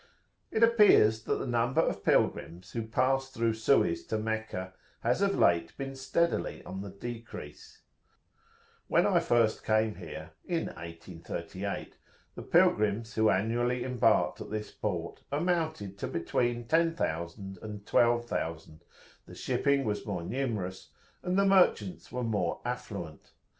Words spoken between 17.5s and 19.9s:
and 12,000, the shipping